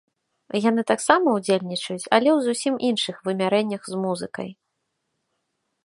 [0.69, 4.49] Яны таксама ўдзельнічаць, але ў зусім іншых вымярэннях з музыкай.